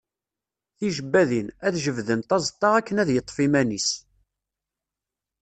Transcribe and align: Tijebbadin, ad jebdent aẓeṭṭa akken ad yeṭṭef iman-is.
Tijebbadin, 0.77 1.47
ad 1.65 1.75
jebdent 1.83 2.35
aẓeṭṭa 2.35 2.69
akken 2.77 3.01
ad 3.01 3.09
yeṭṭef 3.11 3.37
iman-is. 3.45 3.89